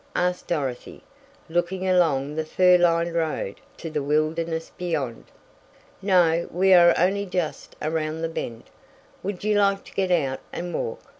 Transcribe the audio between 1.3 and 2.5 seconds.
looking along the